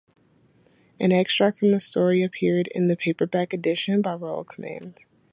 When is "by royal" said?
4.01-4.43